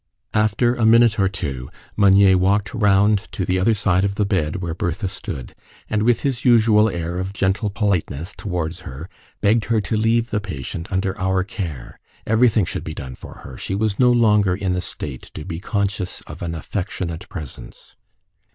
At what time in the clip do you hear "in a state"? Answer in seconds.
14.55-15.29